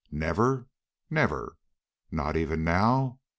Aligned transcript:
"Never?" 0.09 0.67
"Never." 1.11 1.57
"Not 2.09 2.35
even 2.35 2.63
now?" 2.63 3.19